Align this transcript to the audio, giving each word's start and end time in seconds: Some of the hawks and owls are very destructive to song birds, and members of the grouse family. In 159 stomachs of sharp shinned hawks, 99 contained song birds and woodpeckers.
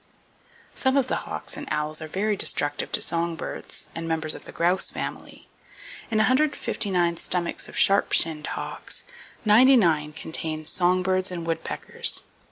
Some 0.73 0.97
of 0.97 1.09
the 1.09 1.15
hawks 1.29 1.57
and 1.57 1.67
owls 1.69 2.01
are 2.01 2.07
very 2.07 2.35
destructive 2.35 2.91
to 2.93 3.03
song 3.03 3.35
birds, 3.35 3.87
and 3.93 4.07
members 4.07 4.33
of 4.33 4.45
the 4.45 4.51
grouse 4.51 4.89
family. 4.89 5.47
In 6.09 6.17
159 6.17 7.17
stomachs 7.17 7.69
of 7.69 7.77
sharp 7.77 8.11
shinned 8.11 8.47
hawks, 8.47 9.03
99 9.45 10.13
contained 10.13 10.69
song 10.69 11.03
birds 11.03 11.29
and 11.29 11.45
woodpeckers. 11.45 12.23